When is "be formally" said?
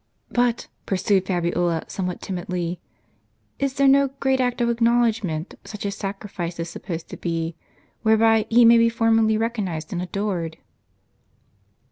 8.79-9.37